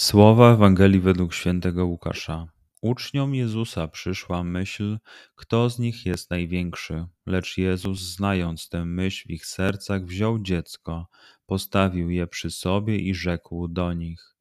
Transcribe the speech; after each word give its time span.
Słowa 0.00 0.52
Ewangelii 0.52 1.00
według 1.00 1.34
świętego 1.34 1.86
Łukasza. 1.86 2.46
Uczniom 2.80 3.34
Jezusa 3.34 3.88
przyszła 3.88 4.44
myśl, 4.44 4.98
kto 5.34 5.70
z 5.70 5.78
nich 5.78 6.06
jest 6.06 6.30
największy. 6.30 7.06
Lecz 7.26 7.58
Jezus, 7.58 8.00
znając 8.00 8.68
tę 8.68 8.84
myśl 8.84 9.28
w 9.28 9.30
ich 9.30 9.46
sercach, 9.46 10.04
wziął 10.04 10.38
dziecko, 10.38 11.06
postawił 11.46 12.10
je 12.10 12.26
przy 12.26 12.50
sobie 12.50 12.98
i 12.98 13.14
rzekł 13.14 13.68
do 13.68 13.92
nich: 13.92 14.36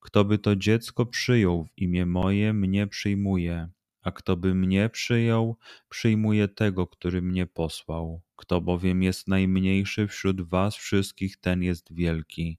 Kto 0.00 0.24
by 0.24 0.38
to 0.38 0.56
dziecko 0.56 1.06
przyjął 1.06 1.64
w 1.64 1.78
imię 1.78 2.06
moje, 2.06 2.52
mnie 2.52 2.86
przyjmuje, 2.86 3.68
a 4.02 4.12
kto 4.12 4.36
by 4.36 4.54
mnie 4.54 4.88
przyjął, 4.88 5.56
przyjmuje 5.88 6.48
tego, 6.48 6.86
który 6.86 7.22
mnie 7.22 7.46
posłał. 7.46 8.22
Kto 8.36 8.60
bowiem 8.60 9.02
jest 9.02 9.28
najmniejszy 9.28 10.06
wśród 10.08 10.40
was 10.40 10.76
wszystkich, 10.76 11.36
ten 11.36 11.62
jest 11.62 11.94
wielki. 11.94 12.58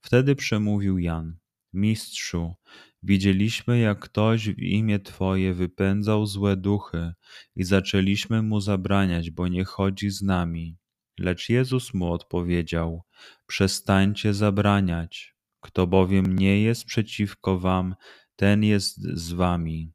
Wtedy 0.00 0.36
przemówił 0.36 0.98
Jan. 0.98 1.41
Mistrzu, 1.72 2.54
widzieliśmy, 3.02 3.78
jak 3.78 3.98
ktoś 3.98 4.48
w 4.48 4.58
imię 4.58 5.00
Twoje 5.00 5.54
wypędzał 5.54 6.26
złe 6.26 6.56
duchy 6.56 7.12
i 7.56 7.64
zaczęliśmy 7.64 8.42
mu 8.42 8.60
zabraniać, 8.60 9.30
bo 9.30 9.48
nie 9.48 9.64
chodzi 9.64 10.10
z 10.10 10.22
nami. 10.22 10.76
Lecz 11.18 11.48
Jezus 11.48 11.94
mu 11.94 12.12
odpowiedział: 12.12 13.02
Przestańcie 13.46 14.34
zabraniać. 14.34 15.34
Kto 15.60 15.86
bowiem 15.86 16.38
nie 16.38 16.62
jest 16.62 16.84
przeciwko 16.84 17.58
Wam, 17.58 17.94
ten 18.36 18.64
jest 18.64 19.02
z 19.02 19.32
Wami. 19.32 19.92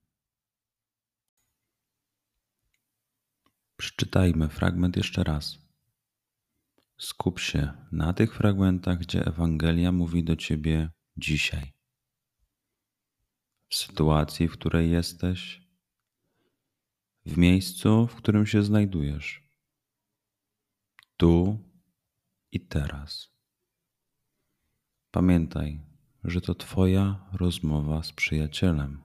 Przeczytajmy 3.78 4.50
fragment 4.50 4.98
jeszcze 4.98 5.24
raz. 5.24 5.60
Skup 6.98 7.40
się 7.40 7.74
na 7.92 8.14
tych 8.14 8.36
fragmentach, 8.36 8.98
gdzie 8.98 9.26
Ewangelia 9.26 9.92
mówi 9.92 10.24
do 10.24 10.36
Ciebie 10.36 10.90
dzisiaj, 11.18 11.74
w 13.70 13.76
sytuacji, 13.76 14.48
w 14.48 14.54
której 14.54 14.92
jesteś, 14.92 15.62
w 17.26 17.38
miejscu, 17.38 18.08
w 18.08 18.16
którym 18.16 18.46
się 18.46 18.64
znajdujesz, 18.64 19.44
tu 21.18 21.60
i 22.52 22.60
teraz. 22.60 23.30
Pamiętaj, 25.12 25.82
że 26.24 26.42
to 26.42 26.56
Twoja 26.56 27.30
rozmowa 27.34 28.04
z 28.04 28.12
przyjacielem. 28.12 29.04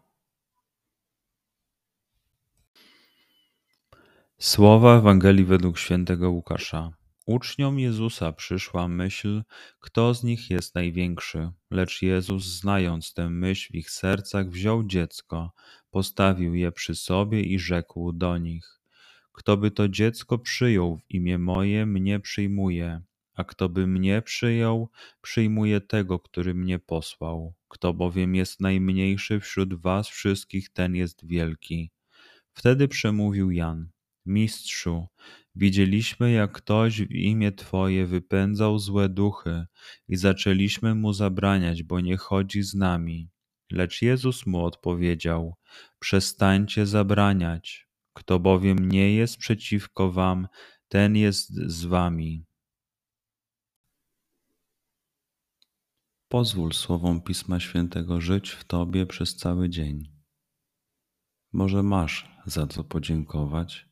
Słowa 4.38 4.98
Ewangelii 4.98 5.44
według 5.44 5.78
świętego 5.78 6.30
Łukasza. 6.30 7.01
Uczniom 7.26 7.78
Jezusa 7.78 8.32
przyszła 8.32 8.88
myśl, 8.88 9.42
kto 9.80 10.14
z 10.14 10.24
nich 10.24 10.50
jest 10.50 10.74
największy, 10.74 11.50
lecz 11.70 12.02
Jezus, 12.02 12.44
znając 12.44 13.14
tę 13.14 13.30
myśl 13.30 13.72
w 13.72 13.74
ich 13.74 13.90
sercach, 13.90 14.50
wziął 14.50 14.84
dziecko, 14.84 15.52
postawił 15.90 16.54
je 16.54 16.72
przy 16.72 16.94
sobie 16.94 17.42
i 17.42 17.58
rzekł 17.58 18.12
do 18.12 18.38
nich: 18.38 18.80
Kto 19.32 19.56
by 19.56 19.70
to 19.70 19.88
dziecko 19.88 20.38
przyjął 20.38 20.96
w 20.96 21.10
imię 21.10 21.38
moje, 21.38 21.86
mnie 21.86 22.20
przyjmuje, 22.20 23.02
a 23.34 23.44
kto 23.44 23.68
by 23.68 23.86
mnie 23.86 24.22
przyjął, 24.22 24.90
przyjmuje 25.20 25.80
tego, 25.80 26.18
który 26.18 26.54
mnie 26.54 26.78
posłał. 26.78 27.54
Kto 27.68 27.94
bowiem 27.94 28.34
jest 28.34 28.60
najmniejszy 28.60 29.40
wśród 29.40 29.74
was 29.74 30.08
wszystkich, 30.08 30.72
ten 30.72 30.94
jest 30.94 31.26
wielki. 31.26 31.90
Wtedy 32.52 32.88
przemówił 32.88 33.50
Jan. 33.50 33.88
Mistrzu, 34.26 35.06
widzieliśmy, 35.54 36.32
jak 36.32 36.52
ktoś 36.52 37.02
w 37.02 37.10
imię 37.10 37.52
Twoje 37.52 38.06
wypędzał 38.06 38.78
złe 38.78 39.08
duchy 39.08 39.66
i 40.08 40.16
zaczęliśmy 40.16 40.94
mu 40.94 41.12
zabraniać, 41.12 41.82
bo 41.82 42.00
nie 42.00 42.16
chodzi 42.16 42.62
z 42.62 42.74
nami. 42.74 43.30
Lecz 43.70 44.02
Jezus 44.02 44.46
mu 44.46 44.64
odpowiedział: 44.64 45.54
Przestańcie 45.98 46.86
zabraniać. 46.86 47.88
Kto 48.12 48.38
bowiem 48.38 48.88
nie 48.88 49.14
jest 49.14 49.36
przeciwko 49.36 50.12
Wam, 50.12 50.48
ten 50.88 51.16
jest 51.16 51.54
z 51.54 51.84
Wami. 51.84 52.44
Pozwól 56.28 56.72
słowom 56.72 57.22
Pisma 57.22 57.60
Świętego 57.60 58.20
żyć 58.20 58.50
w 58.50 58.64
Tobie 58.64 59.06
przez 59.06 59.36
cały 59.36 59.68
dzień. 59.68 60.12
Może 61.52 61.82
masz 61.82 62.28
za 62.46 62.66
co 62.66 62.84
podziękować 62.84 63.91